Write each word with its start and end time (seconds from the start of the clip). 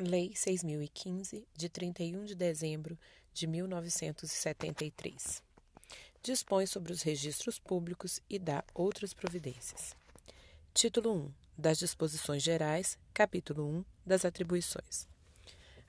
Lei 0.00 0.30
6.015, 0.30 1.44
de 1.56 1.68
31 1.68 2.24
de 2.24 2.36
dezembro 2.36 2.96
de 3.34 3.48
1973. 3.48 5.42
Dispõe 6.22 6.66
sobre 6.66 6.92
os 6.92 7.02
registros 7.02 7.58
públicos 7.58 8.20
e 8.30 8.38
dá 8.38 8.62
outras 8.72 9.12
providências. 9.12 9.96
Título 10.72 11.12
1. 11.12 11.32
Das 11.58 11.80
Disposições 11.80 12.44
Gerais. 12.44 12.96
Capítulo 13.12 13.64
1. 13.64 13.84
Das 14.06 14.24
Atribuições. 14.24 15.08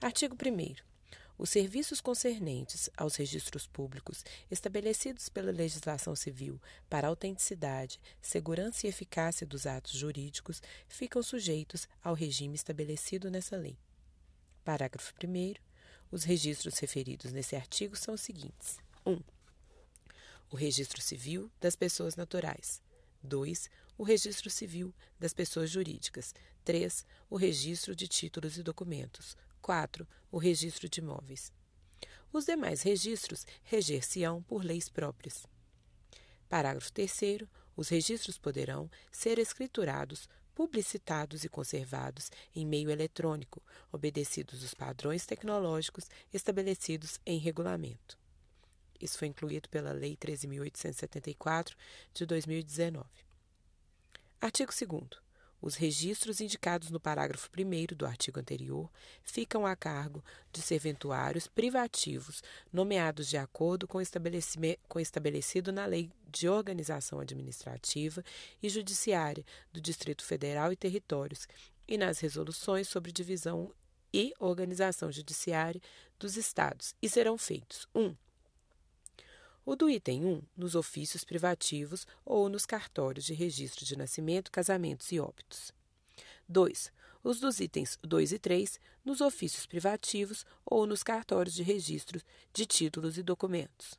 Artigo 0.02 0.36
1. 0.36 0.78
Os 1.38 1.52
serviços 1.52 2.02
concernentes 2.02 2.90
aos 2.98 3.16
registros 3.16 3.68
públicos 3.68 4.26
estabelecidos 4.50 5.30
pela 5.30 5.52
legislação 5.52 6.16
civil 6.16 6.60
para 6.90 7.08
autenticidade, 7.08 8.02
segurança 8.20 8.88
e 8.88 8.90
eficácia 8.90 9.46
dos 9.46 9.68
atos 9.68 9.92
jurídicos 9.92 10.64
ficam 10.88 11.22
sujeitos 11.22 11.88
ao 12.04 12.16
regime 12.16 12.56
estabelecido 12.56 13.30
nessa 13.30 13.56
lei. 13.56 13.78
Parágrafo 14.64 15.14
1. 15.24 15.56
Os 16.12 16.24
registros 16.24 16.78
referidos 16.80 17.32
nesse 17.32 17.56
artigo 17.56 17.96
são 17.96 18.14
os 18.14 18.22
seguintes: 18.22 18.78
1. 19.06 19.22
o 20.52 20.56
registro 20.56 21.02
civil 21.02 21.52
das 21.60 21.76
pessoas 21.76 22.16
naturais. 22.16 22.82
2. 23.24 23.70
O 23.98 24.04
registro 24.04 24.50
civil 24.50 24.94
das 25.20 25.34
pessoas 25.34 25.70
jurídicas. 25.70 26.34
3. 26.64 27.06
O 27.30 27.36
registro 27.36 27.96
de 27.96 28.08
títulos 28.08 28.58
e 28.58 28.64
documentos. 28.64 29.36
4. 29.62 30.08
O 30.32 30.38
registro 30.38 30.88
de 30.88 31.00
imóveis. 31.00 31.52
Os 32.32 32.46
demais 32.46 32.82
registros 32.82 33.46
reger-se-ão 33.64 34.42
por 34.44 34.64
leis 34.64 34.88
próprias. 34.88 35.46
Parágrafo 36.48 36.92
3. 36.94 37.44
Os 37.76 37.90
registros 37.90 38.38
poderão 38.38 38.90
ser 39.12 39.40
escriturados, 39.40 40.28
publicitados 40.60 41.46
e 41.46 41.50
conservados 41.50 42.30
em 42.54 42.66
meio 42.66 42.92
eletrônico, 42.92 43.64
obedecidos 43.94 44.62
os 44.62 44.74
padrões 44.74 45.26
tecnológicos 45.26 46.10
estabelecidos 46.34 47.18
em 47.26 47.40
regulamento. 47.40 48.18
Isso 49.00 49.18
foi 49.18 49.30
incluído 49.30 49.70
pela 49.70 49.94
Lei 49.94 50.18
13.874 50.18 51.74
de 52.14 52.26
2019. 52.26 53.08
Artigo 54.42 54.74
2. 54.78 55.29
Os 55.62 55.76
registros 55.76 56.40
indicados 56.40 56.90
no 56.90 57.00
parágrafo 57.00 57.50
1 57.58 57.96
do 57.96 58.06
artigo 58.06 58.40
anterior 58.40 58.90
ficam 59.24 59.66
a 59.66 59.76
cargo 59.76 60.24
de 60.52 60.62
serventuários 60.62 61.48
privativos 61.48 62.42
nomeados 62.72 63.28
de 63.28 63.38
acordo 63.38 63.88
com, 63.88 64.00
com 64.88 65.00
estabelecido 65.00 65.72
na 65.72 65.86
Lei 65.86 66.10
de 66.32 66.48
Organização 66.48 67.20
Administrativa 67.20 68.24
e 68.64 68.70
Judiciária 68.70 69.46
do 69.74 69.82
Distrito 69.82 70.24
Federal 70.24 70.72
e 70.72 70.78
Territórios 70.78 71.48
e 71.88 71.98
nas 71.98 72.20
resoluções 72.20 72.88
sobre 72.88 73.12
divisão 73.12 73.74
e 74.14 74.34
organização 74.40 75.12
judiciária 75.12 75.82
dos 76.20 76.36
Estados, 76.38 76.96
e 77.02 77.08
serão 77.08 77.38
feitos: 77.38 77.88
1. 77.94 78.02
Um, 78.02 78.16
o 79.70 79.76
do 79.76 79.88
item 79.88 80.26
1 80.26 80.42
nos 80.58 80.74
ofícios 80.74 81.24
privativos 81.24 82.08
ou 82.26 82.50
nos 82.50 82.66
cartórios 82.66 83.24
de 83.24 83.36
registro 83.36 83.86
de 83.86 83.96
nascimento, 83.96 84.52
casamentos 84.52 85.12
e 85.12 85.20
óbitos. 85.20 85.72
2. 86.48 86.92
Os 87.24 87.40
dos 87.40 87.60
itens 87.60 87.96
2 88.02 88.32
e 88.32 88.40
3 88.40 88.80
nos 89.06 89.22
ofícios 89.22 89.68
privativos 89.68 90.44
ou 90.66 90.88
nos 90.88 91.04
cartórios 91.04 91.54
de 91.54 91.62
registro 91.62 92.20
de 92.52 92.66
títulos 92.66 93.20
e 93.20 93.22
documentos. 93.22 93.94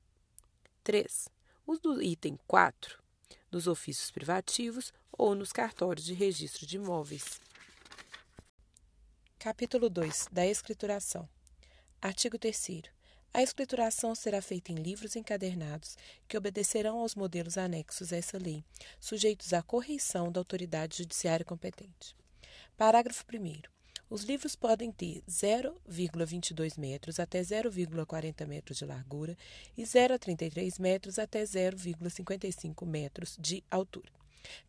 3. 0.82 1.28
Os 1.64 1.78
do 1.78 2.02
item 2.02 2.36
4 2.48 3.00
nos 3.48 3.68
ofícios 3.68 4.10
privativos 4.10 4.92
ou 5.12 5.36
nos 5.36 5.52
cartórios 5.52 6.05
de 6.05 6.14
registro 6.14 6.66
de 6.66 6.78
imóveis. 6.78 7.40
Capítulo 9.38 9.88
2 9.88 10.27
da 10.32 10.44
Escrituração. 10.44 11.28
Artigo 12.02 12.36
3 12.36 12.90
a 13.33 13.42
escrituração 13.42 14.14
será 14.14 14.42
feita 14.42 14.73
em 14.73 14.75
livros 14.75 15.14
encadernados 15.14 15.97
que 16.27 16.36
obedecerão 16.36 16.98
aos 16.98 17.14
modelos 17.14 17.57
anexos 17.57 18.13
a 18.13 18.17
essa 18.17 18.36
lei, 18.36 18.64
sujeitos 18.98 19.52
à 19.52 19.63
correição 19.63 20.33
da 20.33 20.41
autoridade 20.41 20.98
judiciária 20.98 21.45
competente. 21.45 22.17
Parágrafo 22.77 23.24
1. 23.33 23.63
Os 24.11 24.24
livros 24.24 24.57
podem 24.57 24.90
ter 24.90 25.23
0,22 25.29 26.77
metros 26.77 27.20
até 27.20 27.40
0,40 27.40 28.45
metros 28.46 28.79
de 28.79 28.85
largura 28.85 29.36
e 29.77 29.85
0,33 29.85 30.80
metros 30.80 31.17
até 31.17 31.45
0,55 31.45 32.85
metros 32.85 33.36
de 33.39 33.63
altura, 33.70 34.11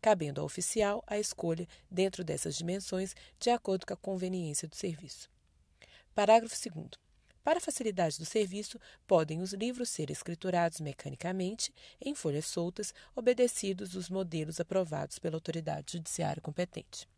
cabendo 0.00 0.40
ao 0.40 0.46
oficial 0.46 1.02
a 1.08 1.18
escolha 1.18 1.66
dentro 1.90 2.22
dessas 2.22 2.54
dimensões 2.54 3.16
de 3.40 3.50
acordo 3.50 3.84
com 3.84 3.94
a 3.94 3.96
conveniência 3.96 4.68
do 4.68 4.76
serviço. 4.76 5.28
Parágrafo 6.14 6.54
2. 6.54 7.11
Para 7.44 7.60
facilidade 7.60 8.18
do 8.18 8.24
serviço, 8.24 8.78
podem 9.06 9.40
os 9.40 9.52
livros 9.52 9.88
ser 9.88 10.10
escriturados 10.10 10.80
mecanicamente 10.80 11.72
em 12.00 12.14
folhas 12.14 12.46
soltas, 12.46 12.94
obedecidos 13.14 13.94
os 13.94 14.08
modelos 14.08 14.60
aprovados 14.60 15.18
pela 15.18 15.36
autoridade 15.36 15.92
judiciária 15.92 16.40
competente. 16.40 17.08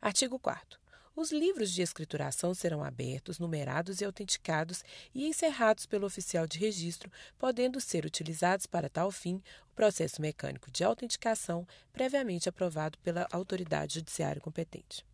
Artigo 0.00 0.38
4 0.38 0.80
os 1.20 1.32
livros 1.32 1.72
de 1.72 1.82
escrituração 1.82 2.54
serão 2.54 2.84
abertos, 2.84 3.38
numerados 3.38 4.00
e 4.00 4.04
autenticados 4.04 4.84
e 5.14 5.26
encerrados 5.26 5.84
pelo 5.84 6.06
oficial 6.06 6.46
de 6.46 6.58
registro, 6.58 7.10
podendo 7.36 7.80
ser 7.80 8.06
utilizados 8.06 8.64
para 8.64 8.88
tal 8.88 9.10
fim 9.10 9.42
o 9.70 9.74
processo 9.74 10.22
mecânico 10.22 10.70
de 10.70 10.84
autenticação 10.84 11.66
previamente 11.92 12.48
aprovado 12.48 12.96
pela 12.98 13.28
autoridade 13.32 13.94
judiciária 13.94 14.40
competente. 14.40 15.04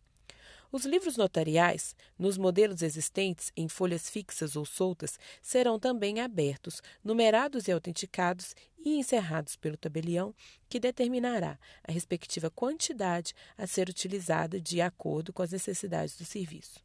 Os 0.71 0.85
livros 0.85 1.15
notariais, 1.15 1.95
nos 2.19 2.37
modelos 2.37 2.81
existentes 2.81 3.51
em 3.55 3.69
folhas 3.69 4.09
fixas 4.09 4.55
ou 4.55 4.65
soltas, 4.65 5.17
serão 5.41 5.79
também 5.79 6.19
abertos, 6.19 6.81
numerados 7.03 7.67
e 7.67 7.71
autenticados 7.71 8.53
e 8.77 8.97
encerrados 8.97 9.55
pelo 9.55 9.77
tabelião, 9.77 10.35
que 10.67 10.79
determinará 10.79 11.57
a 11.83 11.91
respectiva 11.91 12.49
quantidade 12.49 13.33
a 13.57 13.65
ser 13.65 13.89
utilizada 13.89 14.59
de 14.59 14.81
acordo 14.81 15.31
com 15.31 15.41
as 15.41 15.51
necessidades 15.51 16.17
do 16.17 16.25
serviço. 16.25 16.79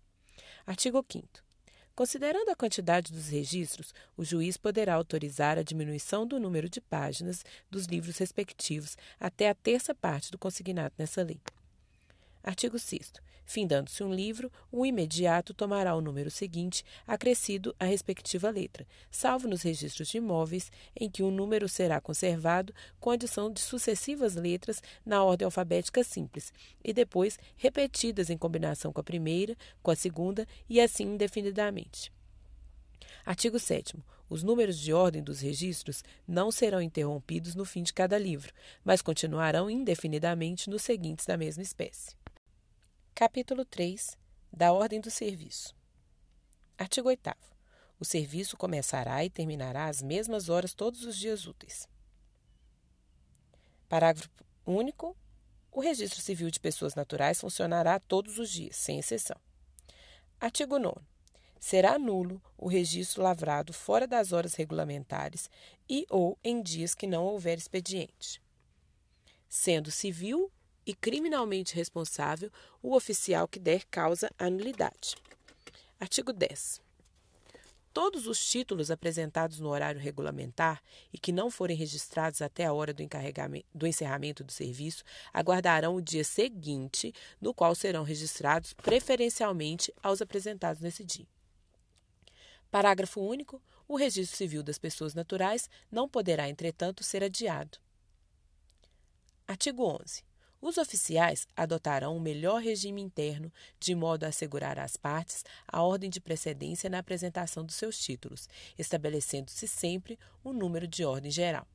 Artigo 0.65 1.05
5. 1.11 1.29
Considerando 1.95 2.49
a 2.49 2.57
quantidade 2.57 3.13
dos 3.13 3.29
registros, 3.29 3.93
o 4.17 4.25
juiz 4.25 4.57
poderá 4.57 4.95
autorizar 4.95 5.59
a 5.59 5.63
diminuição 5.63 6.27
do 6.27 6.41
número 6.41 6.69
de 6.69 6.81
páginas 6.81 7.45
dos 7.71 7.87
livros 7.87 8.17
respectivos 8.17 8.97
até 9.21 9.51
a 9.51 9.55
terça 9.55 9.95
parte 9.95 10.31
do 10.31 10.39
consignado 10.39 10.95
nessa 10.97 11.23
lei. 11.23 11.41
Artigo 12.43 12.79
6. 12.79 13.13
Findando-se 13.45 14.03
um 14.03 14.13
livro, 14.13 14.51
o 14.71 14.87
imediato 14.87 15.53
tomará 15.53 15.95
o 15.95 16.01
número 16.01 16.31
seguinte, 16.31 16.85
acrescido 17.07 17.75
à 17.79 17.85
respectiva 17.85 18.51
letra, 18.51 18.87
salvo 19.11 19.49
nos 19.49 19.63
registros 19.63 20.09
de 20.09 20.19
imóveis, 20.19 20.71
em 20.99 21.11
que 21.11 21.23
o 21.23 21.31
número 21.31 21.69
será 21.69 22.01
conservado 22.01 22.73
com 22.99 23.11
adição 23.11 23.53
de 23.53 23.61
sucessivas 23.61 24.35
letras 24.35 24.83
na 25.05 25.23
ordem 25.23 25.45
alfabética 25.45 26.03
simples, 26.03 26.53
e 26.83 26.93
depois 26.93 27.39
repetidas 27.57 28.31
em 28.31 28.39
combinação 28.39 28.93
com 28.93 29.01
a 29.01 29.05
primeira, 29.05 29.57
com 29.83 29.91
a 29.91 29.97
segunda 29.97 30.47
e 30.69 30.81
assim 30.81 31.05
indefinidamente. 31.05 32.13
Artigo 33.25 33.59
7. 33.59 33.97
Os 34.29 34.43
números 34.43 34.79
de 34.79 34.93
ordem 34.93 35.23
dos 35.23 35.41
registros 35.41 36.03
não 36.27 36.51
serão 36.51 36.81
interrompidos 36.81 37.55
no 37.55 37.65
fim 37.65 37.83
de 37.83 37.93
cada 37.93 38.19
livro, 38.19 38.53
mas 38.83 39.03
continuarão 39.03 39.69
indefinidamente 39.69 40.71
nos 40.71 40.83
seguintes 40.83 41.27
da 41.27 41.37
mesma 41.37 41.63
espécie. 41.63 42.22
Capítulo 43.15 43.67
3 43.67 44.17
da 44.51 44.73
Ordem 44.73 44.99
do 44.99 45.11
Serviço. 45.11 45.77
Artigo 46.79 47.09
8. 47.09 47.31
O 48.01 48.07
serviço 48.07 48.57
começará 48.57 49.23
e 49.23 49.29
terminará 49.29 49.87
às 49.87 50.01
mesmas 50.01 50.49
horas 50.49 50.73
todos 50.73 51.05
os 51.05 51.17
dias 51.17 51.47
úteis. 51.47 51.87
Parágrafo 53.87 54.31
único. 54.67 55.15
O 55.71 55.81
registro 55.81 56.23
civil 56.23 56.51
de 56.51 56.59
pessoas 56.59 56.95
naturais 56.95 57.39
funcionará 57.39 58.01
todos 58.01 58.39
os 58.39 58.51
dias, 58.51 58.77
sem 58.77 58.99
exceção. 58.99 59.37
Artigo 60.41 60.79
9. 60.79 60.99
Será 61.61 61.99
nulo 61.99 62.43
o 62.57 62.67
registro 62.67 63.23
lavrado 63.23 63.75
fora 63.75 64.07
das 64.07 64.33
horas 64.33 64.55
regulamentares 64.55 65.51
e 65.89 66.07
ou 66.09 66.39
em 66.43 66.63
dias 66.63 66.95
que 66.95 67.07
não 67.07 67.25
houver 67.27 67.59
expediente. 67.59 68.43
Sendo 69.51 69.91
civil 69.91 70.51
e 70.87 70.95
criminalmente 70.95 71.75
responsável 71.75 72.51
o 72.83 72.95
oficial 72.95 73.47
que 73.47 73.59
der 73.59 73.85
causa 73.85 74.31
à 74.39 74.49
nulidade. 74.51 75.15
Artigo 75.99 76.33
10. 76.33 76.81
Todos 77.93 78.27
os 78.27 78.43
títulos 78.43 78.91
apresentados 78.91 79.61
no 79.61 79.69
horário 79.69 80.01
regulamentar 80.01 80.83
e 81.13 81.19
que 81.19 81.31
não 81.31 81.51
forem 81.51 81.77
registrados 81.77 82.41
até 82.41 82.65
a 82.65 82.73
hora 82.73 82.95
do, 82.95 83.05
do 83.75 83.87
encerramento 83.87 84.43
do 84.43 84.51
serviço 84.51 85.05
aguardarão 85.33 85.95
o 85.95 86.01
dia 86.01 86.25
seguinte, 86.25 87.13
no 87.39 87.53
qual 87.53 87.75
serão 87.75 88.03
registrados 88.03 88.73
preferencialmente 88.73 89.93
aos 90.03 90.23
apresentados 90.23 90.81
nesse 90.81 91.05
dia. 91.05 91.27
Parágrafo 92.71 93.21
único. 93.21 93.61
O 93.87 93.97
registro 93.97 94.39
civil 94.39 94.63
das 94.63 94.79
pessoas 94.79 95.13
naturais 95.13 95.69
não 95.91 96.09
poderá, 96.09 96.49
entretanto, 96.49 97.05
ser 97.05 97.23
adiado. 97.23 97.77
Artigo 99.47 99.85
11. 99.85 100.25
Os 100.63 100.79
oficiais 100.79 101.49
adotarão 101.57 102.17
o 102.17 102.21
melhor 102.21 102.63
regime 102.63 103.03
interno, 103.03 103.53
de 103.81 103.97
modo 103.97 104.23
a 104.23 104.29
assegurar 104.29 104.79
às 104.79 104.97
partes 104.97 105.45
a 105.67 105.83
ordem 105.83 106.09
de 106.09 106.21
precedência 106.21 106.89
na 106.89 107.01
apresentação 107.01 107.65
dos 107.67 107.75
seus 107.75 107.99
títulos, 107.99 108.49
estabelecendo-se 108.79 109.67
sempre 109.67 110.17
um 110.45 110.53
número 110.53 110.87
de 110.87 111.05
ordem 111.05 111.33
geral. 111.33 111.67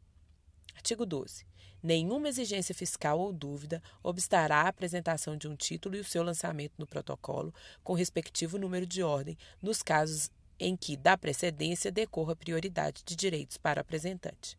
Artigo 0.74 1.06
12. 1.06 1.46
Nenhuma 1.84 2.30
exigência 2.30 2.74
fiscal 2.74 3.20
ou 3.20 3.34
dúvida 3.34 3.84
obstará 4.02 4.62
a 4.62 4.70
apresentação 4.70 5.36
de 5.36 5.50
um 5.50 5.56
título 5.58 5.98
e 5.98 6.00
o 6.00 6.06
seu 6.06 6.24
lançamento 6.24 6.76
no 6.78 6.88
protocolo, 6.88 7.54
com 7.84 7.94
respectivo 7.94 8.58
número 8.58 8.86
de 8.86 9.04
ordem, 9.04 9.38
nos 9.62 9.84
casos 9.84 10.32
em 10.58 10.78
que 10.78 10.96
da 10.96 11.18
precedência 11.18 11.92
decorra 11.92 12.38
prioridade 12.38 13.04
de 13.06 13.18
direitos 13.18 13.58
para 13.58 13.80
o 13.80 13.82
apresentante. 13.82 14.58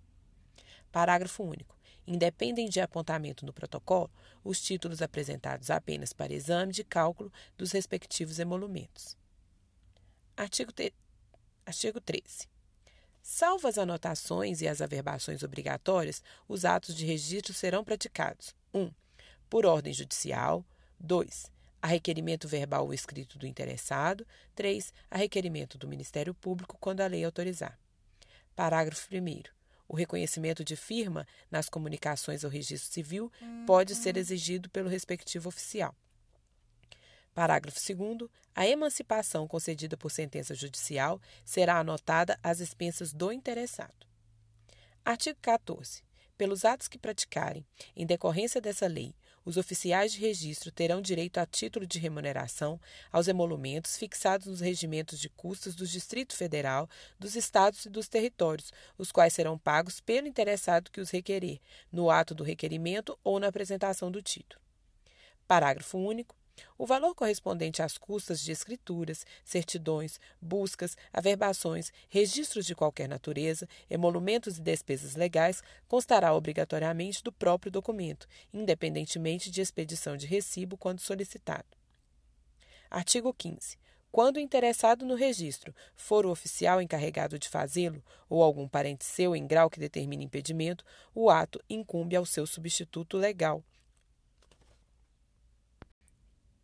Parágrafo 0.93 1.43
único. 1.43 1.78
Independem 2.11 2.71
de 2.71 2.81
apontamento 2.81 3.45
no 3.45 3.53
protocolo 3.53 4.11
os 4.43 4.63
títulos 4.63 5.03
apresentados 5.03 5.69
apenas 5.69 6.11
para 6.11 6.33
exame 6.33 6.73
de 6.73 6.83
cálculo 6.83 7.31
dos 7.55 7.73
respectivos 7.73 8.39
emolumentos. 8.39 9.15
Artigo, 10.35 10.73
te... 10.73 10.95
Artigo 11.67 12.01
13. 12.01 12.49
Salvo 13.21 13.69
as 13.69 13.77
anotações 13.77 14.63
e 14.63 14.69
as 14.69 14.81
averbações 14.81 15.43
obrigatórias, 15.43 16.23
os 16.49 16.65
atos 16.65 16.95
de 16.95 17.05
registro 17.05 17.53
serão 17.53 17.85
praticados: 17.85 18.57
1. 18.73 18.81
Um, 18.81 18.91
por 19.51 19.67
ordem 19.67 19.93
judicial. 19.93 20.65
2. 20.99 21.53
A 21.83 21.89
requerimento 21.89 22.49
verbal 22.49 22.87
ou 22.87 22.95
escrito 22.95 23.39
do 23.39 23.47
interessado. 23.47 24.27
3. 24.55 24.95
A 25.11 25.19
requerimento 25.19 25.77
do 25.77 25.87
Ministério 25.87 26.33
Público, 26.33 26.79
quando 26.81 27.03
a 27.03 27.07
lei 27.07 27.23
autorizar. 27.23 27.79
Parágrafo 28.57 29.09
1. 29.13 29.58
O 29.89 29.97
reconhecimento 29.97 30.63
de 30.63 30.77
firma 30.77 31.27
nas 31.51 31.69
comunicações 31.69 32.45
ao 32.45 32.51
registro 32.51 32.93
civil 32.93 33.33
pode 33.67 33.95
ser 33.95 34.17
uhum. 34.17 34.21
exigido 34.21 34.69
pelo 34.69 34.89
respectivo 34.89 35.49
oficial. 35.49 35.95
Parágrafo 37.35 37.79
2. 37.95 38.29
A 38.55 38.67
emancipação 38.67 39.47
concedida 39.47 39.97
por 39.97 40.11
sentença 40.11 40.55
judicial 40.55 41.21
será 41.45 41.79
anotada 41.79 42.39
às 42.43 42.61
expensas 42.61 43.13
do 43.13 43.33
interessado. 43.33 44.07
Artigo 45.05 45.39
14. 45.41 46.03
Pelos 46.39 46.65
atos 46.65 46.87
que 46.87 46.97
praticarem, 46.97 47.67
em 47.97 48.07
decorrência 48.07 48.61
dessa 48.61 48.87
lei, 48.87 49.13
os 49.45 49.57
oficiais 49.57 50.13
de 50.13 50.21
registro 50.21 50.71
terão 50.71 51.03
direito 51.03 51.39
a 51.39 51.45
título 51.45 51.85
de 51.85 51.99
remuneração 51.99 52.81
aos 53.11 53.27
emolumentos 53.27 53.97
fixados 53.97 54.47
nos 54.47 54.61
regimentos 54.61 55.19
de 55.19 55.29
custas 55.29 55.75
do 55.75 55.85
Distrito 55.85 56.37
Federal, 56.37 56.89
dos 57.19 57.35
estados 57.35 57.87
e 57.87 57.91
dos 57.91 58.07
territórios, 58.07 58.73
os 58.97 59.11
quais 59.11 59.33
serão 59.33 59.59
pagos 59.59 60.01
pelo 60.01 60.29
interessado 60.29 60.93
que 60.93 61.01
os 61.01 61.11
requerer, 61.11 61.61
no 61.91 62.09
ato 62.09 62.37
do 62.37 62.45
requerimento 62.45 63.19
ou 63.25 63.41
na 63.41 63.49
apresentação 63.49 64.09
do 64.09 64.23
título. 64.23 64.63
Parágrafo 65.49 65.99
único. 65.99 66.38
O 66.77 66.87
valor 66.87 67.15
correspondente 67.15 67.83
às 67.83 67.99
custas 67.99 68.41
de 68.41 68.53
escrituras, 68.53 69.25
certidões, 69.45 70.21
buscas, 70.41 70.97
averbações, 71.13 71.93
registros 72.09 72.67
de 72.67 72.75
qualquer 72.75 73.09
natureza, 73.09 73.69
emolumentos 73.91 74.59
e 74.59 74.63
despesas 74.63 75.17
legais 75.17 75.63
constará 75.87 76.35
obrigatoriamente 76.35 77.23
do 77.23 77.33
próprio 77.33 77.73
documento, 77.73 78.27
independentemente 78.53 79.51
de 79.51 79.61
expedição 79.61 80.17
de 80.17 80.27
recibo 80.27 80.77
quando 80.77 81.01
solicitado. 81.01 81.67
Artigo 82.91 83.35
15. 83.35 83.77
Quando 84.11 84.37
o 84.37 84.41
interessado 84.41 85.05
no 85.05 85.15
registro 85.15 85.75
for 85.95 86.25
o 86.25 86.31
oficial 86.31 86.81
encarregado 86.81 87.39
de 87.39 87.49
fazê-lo, 87.49 88.03
ou 88.29 88.43
algum 88.43 88.67
parente 88.67 89.05
seu 89.05 89.37
em 89.37 89.47
grau 89.47 89.69
que 89.69 89.79
determine 89.79 90.25
impedimento, 90.25 90.85
o 91.15 91.29
ato 91.29 91.63
incumbe 91.69 92.17
ao 92.17 92.25
seu 92.25 92.47
substituto 92.47 93.19
legal 93.19 93.63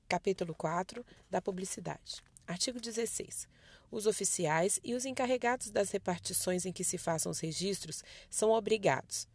Capítulo 0.07 0.55
4 0.55 1.05
da 1.31 1.41
Publicidade. 1.41 2.23
Artigo 2.47 2.79
16. 2.79 3.49
Os 3.91 4.07
oficiais 4.07 4.79
e 4.85 4.95
os 4.95 5.07
encarregados 5.07 5.71
das 5.71 5.91
repartições 5.91 6.67
em 6.67 6.73
que 6.73 6.85
se 6.85 6.99
façam 6.99 7.33
os 7.33 7.41
registros 7.41 8.05
são 8.29 8.51
obrigados: 8.51 9.27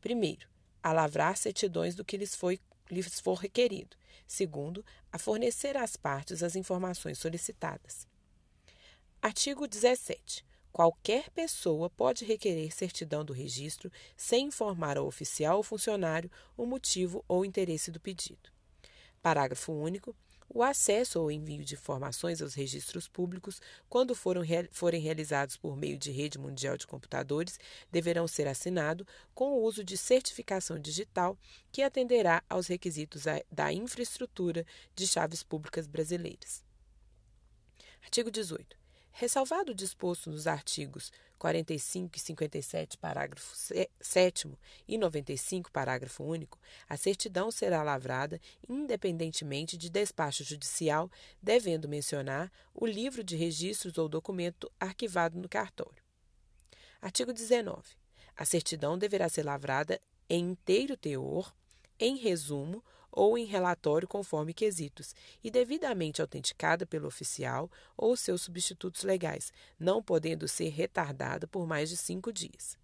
primeiro, 0.00 0.46
a 0.82 0.92
lavrar 0.92 1.38
certidões 1.38 1.94
do 1.94 2.04
que 2.04 2.18
lhes, 2.18 2.34
foi, 2.34 2.60
lhes 2.90 3.18
for 3.18 3.34
requerido. 3.34 3.96
Segundo, 4.26 4.84
a 5.10 5.18
fornecer 5.18 5.76
às 5.76 5.96
partes 5.96 6.42
as 6.42 6.54
informações 6.54 7.18
solicitadas. 7.18 8.06
Artigo 9.22 9.66
17. 9.66 10.44
Qualquer 10.70 11.30
pessoa 11.30 11.88
pode 11.88 12.26
requerer 12.26 12.72
certidão 12.72 13.24
do 13.24 13.32
registro 13.32 13.90
sem 14.16 14.46
informar 14.48 14.98
ao 14.98 15.06
oficial 15.06 15.56
ou 15.56 15.62
funcionário 15.62 16.30
o 16.56 16.66
motivo 16.66 17.24
ou 17.26 17.44
interesse 17.44 17.90
do 17.90 17.98
pedido. 17.98 18.59
Parágrafo 19.22 19.72
único. 19.72 20.16
O 20.52 20.64
acesso 20.64 21.20
ou 21.20 21.30
envio 21.30 21.64
de 21.64 21.74
informações 21.74 22.42
aos 22.42 22.54
registros 22.54 23.06
públicos, 23.06 23.60
quando 23.88 24.16
foram, 24.16 24.42
forem 24.72 25.00
realizados 25.00 25.56
por 25.56 25.76
meio 25.76 25.96
de 25.96 26.10
rede 26.10 26.38
mundial 26.38 26.76
de 26.76 26.88
computadores, 26.88 27.56
deverão 27.88 28.26
ser 28.26 28.48
assinado 28.48 29.06
com 29.32 29.52
o 29.52 29.62
uso 29.62 29.84
de 29.84 29.96
certificação 29.96 30.76
digital 30.76 31.38
que 31.70 31.82
atenderá 31.82 32.42
aos 32.48 32.66
requisitos 32.66 33.24
da 33.50 33.72
infraestrutura 33.72 34.66
de 34.96 35.06
chaves 35.06 35.44
públicas 35.44 35.86
brasileiras. 35.86 36.64
Artigo 38.02 38.28
18. 38.28 38.76
Ressalvado 39.12 39.70
o 39.70 39.74
disposto 39.74 40.30
nos 40.30 40.48
artigos 40.48 41.12
45 41.40 42.18
e 42.18 42.20
57, 42.20 42.98
parágrafo 42.98 43.56
7 43.98 44.50
e 44.86 44.98
95, 44.98 45.72
parágrafo 45.72 46.22
único, 46.22 46.58
a 46.86 46.98
certidão 46.98 47.50
será 47.50 47.82
lavrada 47.82 48.38
independentemente 48.68 49.78
de 49.78 49.88
despacho 49.88 50.44
judicial, 50.44 51.10
devendo 51.42 51.88
mencionar 51.88 52.52
o 52.74 52.84
livro 52.84 53.24
de 53.24 53.36
registros 53.36 53.96
ou 53.96 54.06
documento 54.06 54.70
arquivado 54.78 55.38
no 55.38 55.48
cartório. 55.48 56.04
Artigo 57.00 57.32
19. 57.32 57.82
A 58.36 58.44
certidão 58.44 58.98
deverá 58.98 59.26
ser 59.30 59.46
lavrada 59.46 59.98
em 60.28 60.50
inteiro 60.50 60.94
teor, 60.94 61.54
em 61.98 62.18
resumo 62.18 62.84
ou 63.12 63.36
em 63.36 63.44
relatório 63.44 64.06
conforme 64.06 64.54
quesitos, 64.54 65.14
e 65.42 65.50
devidamente 65.50 66.20
autenticada 66.20 66.86
pelo 66.86 67.08
oficial 67.08 67.70
ou 67.96 68.16
seus 68.16 68.42
substitutos 68.42 69.02
legais, 69.02 69.52
não 69.78 70.02
podendo 70.02 70.46
ser 70.46 70.68
retardada 70.68 71.46
por 71.46 71.66
mais 71.66 71.88
de 71.88 71.96
cinco 71.96 72.32
dias. 72.32 72.76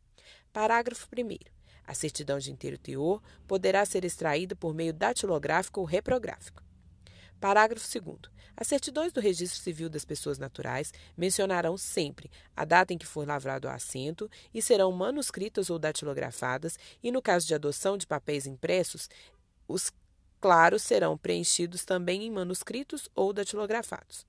Parágrafo 0.53 1.07
1. 1.07 1.39
A 1.87 1.95
certidão 1.95 2.39
de 2.39 2.51
inteiro 2.51 2.79
teor 2.79 3.23
poderá 3.47 3.85
ser 3.85 4.05
extraída 4.05 4.57
por 4.57 4.75
meio 4.75 4.93
datilográfico 4.93 5.81
ou 5.81 5.87
reprográfico. 5.87 6.63
Parágrafo 7.39 7.87
2. 8.01 8.37
As 8.57 8.67
certidões 8.67 9.13
do 9.13 9.21
Registro 9.21 9.61
Civil 9.61 9.91
das 9.91 10.05
Pessoas 10.05 10.39
Naturais 10.39 10.93
mencionarão 11.15 11.77
sempre 11.77 12.31
a 12.57 12.65
data 12.65 12.95
em 12.95 12.99
que 12.99 13.07
for 13.07 13.27
lavrado 13.29 13.69
o 13.69 13.71
assento 13.71 14.31
e 14.53 14.63
serão 14.63 14.91
manuscritas 14.91 15.69
ou 15.69 15.79
datilografadas, 15.79 16.79
e 17.03 17.13
no 17.13 17.21
caso 17.21 17.47
de 17.47 17.55
adoção 17.55 17.99
de 17.99 18.07
papéis 18.07 18.47
impressos, 18.47 19.11
os 19.69 19.93
claros 20.41 20.83
serão 20.83 21.17
preenchidos 21.17 21.85
também 21.85 22.25
em 22.25 22.31
manuscritos 22.31 23.09
ou 23.15 23.33
datilografados. 23.33 24.27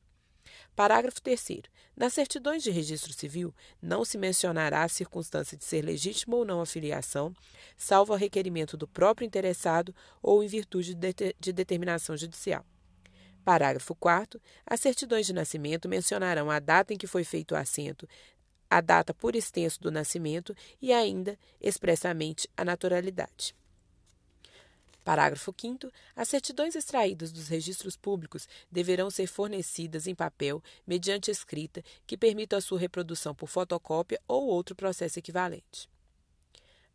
Parágrafo 0.75 1.21
3. 1.21 1.63
Nas 1.95 2.13
certidões 2.13 2.61
de 2.61 2.69
registro 2.69 3.11
civil, 3.11 3.53
não 3.81 4.05
se 4.05 4.17
mencionará 4.17 4.83
a 4.83 4.87
circunstância 4.87 5.57
de 5.57 5.65
ser 5.65 5.83
legítima 5.83 6.35
ou 6.35 6.45
não 6.45 6.61
a 6.61 6.65
filiação, 6.65 7.33
salvo 7.75 8.13
a 8.13 8.17
requerimento 8.17 8.77
do 8.77 8.87
próprio 8.87 9.25
interessado 9.25 9.93
ou 10.21 10.43
em 10.43 10.47
virtude 10.47 10.93
de, 10.93 11.13
de 11.39 11.51
determinação 11.51 12.15
judicial. 12.15 12.63
Parágrafo 13.43 13.95
4. 13.95 14.39
As 14.65 14.79
certidões 14.79 15.25
de 15.25 15.33
nascimento 15.33 15.89
mencionarão 15.89 16.51
a 16.51 16.59
data 16.59 16.93
em 16.93 16.97
que 16.97 17.07
foi 17.07 17.23
feito 17.23 17.53
o 17.53 17.57
assento, 17.57 18.07
a 18.69 18.81
data 18.81 19.13
por 19.13 19.35
extenso 19.35 19.81
do 19.81 19.89
nascimento 19.89 20.53
e 20.81 20.91
ainda, 20.93 21.39
expressamente, 21.59 22.49
a 22.55 22.63
naturalidade. 22.63 23.55
Parágrafo 25.07 25.55
5. 25.57 25.89
As 26.13 26.27
certidões 26.27 26.75
extraídas 26.75 27.31
dos 27.31 27.47
registros 27.47 27.95
públicos 27.95 28.45
deverão 28.69 29.09
ser 29.09 29.25
fornecidas 29.25 30.05
em 30.05 30.13
papel 30.13 30.61
mediante 30.85 31.31
escrita 31.31 31.81
que 32.05 32.17
permita 32.17 32.57
a 32.57 32.61
sua 32.61 32.77
reprodução 32.77 33.33
por 33.33 33.47
fotocópia 33.47 34.19
ou 34.27 34.47
outro 34.47 34.75
processo 34.75 35.17
equivalente. 35.17 35.89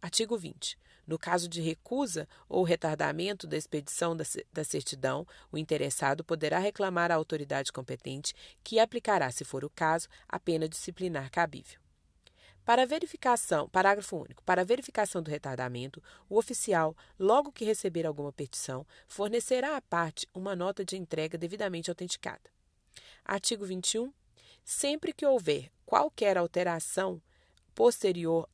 Artigo 0.02 0.37
20. 0.37 0.76
No 1.07 1.19
caso 1.19 1.49
de 1.49 1.62
recusa 1.62 2.28
ou 2.50 2.64
retardamento 2.64 3.47
da 3.47 3.57
expedição 3.57 4.14
da 4.14 4.62
certidão, 4.62 5.26
o 5.50 5.57
interessado 5.57 6.23
poderá 6.23 6.59
reclamar 6.59 7.11
à 7.11 7.14
autoridade 7.14 7.73
competente, 7.73 8.35
que 8.62 8.78
aplicará, 8.78 9.33
se 9.33 9.42
for 9.42 9.64
o 9.64 9.71
caso, 9.71 10.07
a 10.28 10.38
pena 10.38 10.69
disciplinar 10.69 11.31
cabível. 11.31 11.81
Para 12.64 12.87
verificação, 12.87 13.69
parágrafo 13.69 14.16
único. 14.16 14.42
Para 14.45 14.64
verificação 14.64 15.21
do 15.21 15.31
retardamento, 15.31 16.02
o 16.28 16.38
oficial, 16.38 16.97
logo 17.19 17.50
que 17.50 17.64
receber 17.64 18.07
alguma 18.07 18.33
petição, 18.33 18.87
fornecerá 19.09 19.76
à 19.76 19.81
parte 19.81 20.28
uma 20.33 20.54
nota 20.54 20.85
de 20.85 20.97
entrega 20.97 21.37
devidamente 21.37 21.90
autenticada. 21.90 22.50
Artigo 23.25 23.64
21. 23.64 24.12
Sempre 24.64 25.12
que 25.12 25.26
houver 25.26 25.71
qualquer 25.85 26.38
alteração 26.38 27.21
posterior 27.75 28.49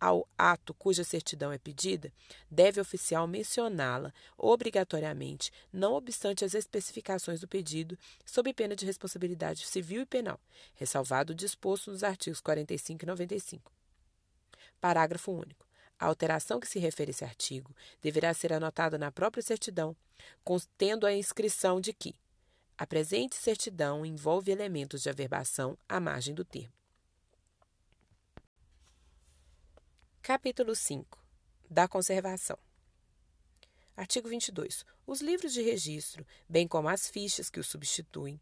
ao 0.00 0.28
ato 0.36 0.74
cuja 0.74 1.04
certidão 1.04 1.52
é 1.52 1.58
pedida, 1.58 2.12
deve 2.50 2.80
o 2.80 2.82
oficial 2.82 3.26
mencioná-la 3.26 4.12
obrigatoriamente, 4.36 5.52
não 5.72 5.94
obstante 5.94 6.44
as 6.44 6.54
especificações 6.54 7.40
do 7.40 7.48
pedido, 7.48 7.98
sob 8.24 8.52
pena 8.52 8.76
de 8.76 8.86
responsabilidade 8.86 9.66
civil 9.66 10.02
e 10.02 10.06
penal, 10.06 10.40
ressalvado 10.74 11.32
o 11.32 11.36
disposto 11.36 11.90
nos 11.90 12.04
artigos 12.04 12.40
45 12.40 13.04
e 13.04 13.06
95. 13.06 13.72
Parágrafo 14.80 15.32
único. 15.32 15.66
A 15.98 16.06
alteração 16.06 16.60
que 16.60 16.68
se 16.68 16.78
refere 16.78 17.10
a 17.10 17.12
esse 17.12 17.24
artigo 17.24 17.74
deverá 18.02 18.34
ser 18.34 18.52
anotada 18.52 18.98
na 18.98 19.10
própria 19.10 19.42
certidão, 19.42 19.96
contendo 20.44 21.06
a 21.06 21.14
inscrição 21.14 21.80
de 21.80 21.92
que 21.92 22.14
a 22.76 22.86
presente 22.86 23.34
certidão 23.34 24.04
envolve 24.04 24.52
elementos 24.52 25.02
de 25.02 25.08
averbação 25.08 25.78
à 25.88 25.98
margem 25.98 26.34
do 26.34 26.44
termo. 26.44 26.75
Capítulo 30.26 30.74
5 30.74 31.24
da 31.70 31.86
Conservação. 31.86 32.58
Artigo 33.96 34.28
22. 34.28 34.84
Os 35.06 35.20
livros 35.20 35.52
de 35.52 35.62
registro, 35.62 36.26
bem 36.48 36.66
como 36.66 36.88
as 36.88 37.08
fichas 37.08 37.48
que 37.48 37.60
os 37.60 37.68
substituem, 37.68 38.40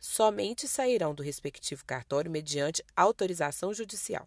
somente 0.00 0.66
sairão 0.66 1.14
do 1.14 1.22
respectivo 1.22 1.84
cartório 1.84 2.30
mediante 2.30 2.82
autorização 2.96 3.74
judicial. 3.74 4.26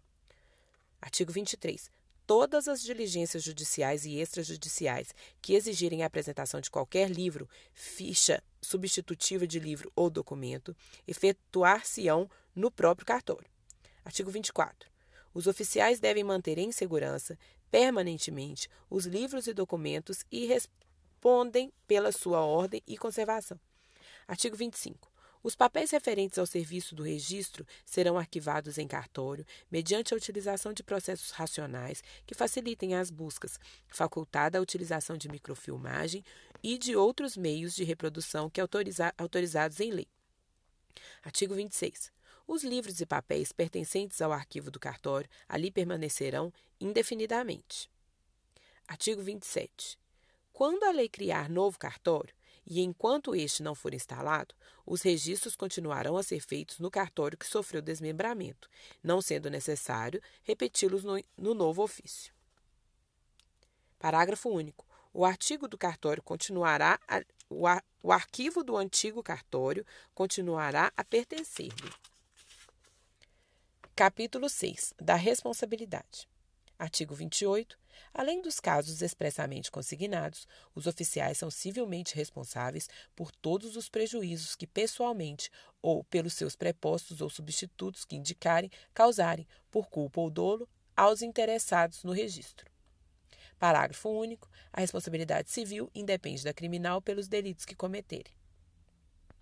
Artigo 1.02 1.32
23. 1.32 1.90
Todas 2.24 2.68
as 2.68 2.80
diligências 2.80 3.42
judiciais 3.42 4.04
e 4.04 4.20
extrajudiciais 4.20 5.12
que 5.42 5.54
exigirem 5.54 6.04
a 6.04 6.06
apresentação 6.06 6.60
de 6.60 6.70
qualquer 6.70 7.10
livro, 7.10 7.48
ficha 7.74 8.40
substitutiva 8.62 9.44
de 9.44 9.58
livro 9.58 9.90
ou 9.96 10.08
documento, 10.08 10.72
efetuar-se-ão 11.04 12.30
no 12.54 12.70
próprio 12.70 13.04
cartório. 13.04 13.50
Artigo 14.04 14.30
24. 14.30 14.95
Os 15.36 15.46
oficiais 15.46 16.00
devem 16.00 16.24
manter 16.24 16.56
em 16.56 16.72
segurança, 16.72 17.38
permanentemente, 17.70 18.70
os 18.88 19.04
livros 19.04 19.46
e 19.46 19.52
documentos 19.52 20.24
e 20.32 20.46
respondem 20.46 21.70
pela 21.86 22.10
sua 22.10 22.40
ordem 22.40 22.82
e 22.86 22.96
conservação. 22.96 23.60
Artigo 24.26 24.56
25. 24.56 25.12
Os 25.42 25.54
papéis 25.54 25.90
referentes 25.90 26.38
ao 26.38 26.46
serviço 26.46 26.94
do 26.94 27.02
registro 27.02 27.66
serão 27.84 28.16
arquivados 28.16 28.78
em 28.78 28.88
cartório 28.88 29.44
mediante 29.70 30.14
a 30.14 30.16
utilização 30.16 30.72
de 30.72 30.82
processos 30.82 31.32
racionais 31.32 32.02
que 32.24 32.34
facilitem 32.34 32.94
as 32.94 33.10
buscas, 33.10 33.60
facultada 33.90 34.56
a 34.56 34.62
utilização 34.62 35.18
de 35.18 35.28
microfilmagem 35.28 36.24
e 36.62 36.78
de 36.78 36.96
outros 36.96 37.36
meios 37.36 37.74
de 37.74 37.84
reprodução 37.84 38.48
que 38.48 38.58
autoriza 38.58 39.12
autorizados 39.18 39.80
em 39.80 39.90
lei. 39.90 40.08
Artigo 41.22 41.54
26. 41.54 42.15
Os 42.46 42.62
livros 42.62 43.00
e 43.00 43.06
papéis 43.06 43.50
pertencentes 43.50 44.22
ao 44.22 44.32
arquivo 44.32 44.70
do 44.70 44.78
cartório 44.78 45.28
ali 45.48 45.70
permanecerão 45.70 46.52
indefinidamente. 46.80 47.90
Artigo 48.86 49.20
27. 49.20 49.98
Quando 50.52 50.84
a 50.84 50.92
lei 50.92 51.08
criar 51.08 51.50
novo 51.50 51.78
cartório, 51.78 52.34
e 52.64 52.80
enquanto 52.80 53.34
este 53.34 53.62
não 53.62 53.74
for 53.74 53.94
instalado, 53.94 54.54
os 54.84 55.02
registros 55.02 55.54
continuarão 55.56 56.16
a 56.16 56.22
ser 56.22 56.40
feitos 56.40 56.78
no 56.78 56.90
cartório 56.90 57.36
que 57.36 57.46
sofreu 57.46 57.82
desmembramento, 57.82 58.68
não 59.02 59.20
sendo 59.20 59.50
necessário 59.50 60.22
repeti-los 60.42 61.04
no, 61.04 61.22
no 61.36 61.54
novo 61.54 61.82
ofício. 61.82 62.32
Parágrafo 63.98 64.48
único. 64.48 64.86
O 65.12 65.24
artigo 65.24 65.66
do 65.66 65.78
cartório 65.78 66.22
continuará 66.22 67.00
a, 67.08 67.22
o, 67.48 67.66
ar, 67.66 67.84
o 68.02 68.12
arquivo 68.12 68.62
do 68.62 68.76
antigo 68.76 69.22
cartório 69.22 69.86
continuará 70.14 70.92
a 70.96 71.02
pertencer-lhe. 71.04 71.92
Capítulo 73.98 74.46
6 74.50 74.92
da 75.00 75.14
responsabilidade. 75.14 76.28
Artigo 76.78 77.14
28. 77.14 77.78
Além 78.12 78.42
dos 78.42 78.60
casos 78.60 79.00
expressamente 79.00 79.70
consignados, 79.70 80.46
os 80.74 80.86
oficiais 80.86 81.38
são 81.38 81.50
civilmente 81.50 82.14
responsáveis 82.14 82.90
por 83.14 83.32
todos 83.32 83.74
os 83.74 83.88
prejuízos 83.88 84.54
que 84.54 84.66
pessoalmente 84.66 85.50
ou 85.80 86.04
pelos 86.04 86.34
seus 86.34 86.54
prepostos 86.54 87.22
ou 87.22 87.30
substitutos 87.30 88.04
que 88.04 88.16
indicarem 88.16 88.70
causarem, 88.92 89.48
por 89.70 89.88
culpa 89.88 90.20
ou 90.20 90.28
dolo, 90.28 90.68
aos 90.94 91.22
interessados 91.22 92.04
no 92.04 92.12
registro. 92.12 92.70
Parágrafo 93.58 94.10
único. 94.10 94.50
A 94.70 94.82
responsabilidade 94.82 95.50
civil 95.50 95.90
independe 95.94 96.44
da 96.44 96.52
criminal 96.52 97.00
pelos 97.00 97.28
delitos 97.28 97.64
que 97.64 97.74
cometerem. 97.74 98.34